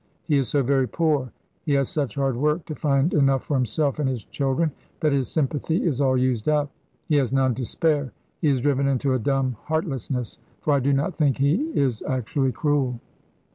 He 0.23 0.35
is 0.37 0.47
so 0.47 0.63
very 0.63 0.87
poor, 0.87 1.31
he 1.63 1.73
has 1.73 1.87
such 1.87 2.15
hard 2.15 2.35
work 2.35 2.65
to 2.65 2.73
find 2.73 3.13
enough 3.13 3.43
for 3.43 3.53
himself 3.53 3.99
and 3.99 4.09
his 4.09 4.23
children, 4.25 4.71
that 4.99 5.11
his 5.13 5.27
sympathy 5.29 5.85
is 5.85 6.01
all 6.01 6.17
used 6.17 6.49
up. 6.49 6.71
He 7.07 7.17
has 7.17 7.31
none 7.31 7.53
to 7.53 7.65
spare. 7.67 8.11
He 8.41 8.47
is 8.49 8.61
driven 8.61 8.87
into 8.87 9.13
a 9.13 9.19
dumb 9.19 9.57
heartlessness, 9.65 10.39
for 10.61 10.73
I 10.73 10.79
do 10.79 10.91
not 10.91 11.13
think 11.15 11.37
he 11.37 11.69
is 11.79 12.01
actually 12.07 12.51
cruel. 12.51 12.99